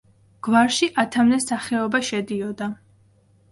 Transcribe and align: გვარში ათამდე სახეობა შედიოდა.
გვარში 0.45 0.89
ათამდე 1.03 1.39
სახეობა 1.45 2.03
შედიოდა. 2.11 2.73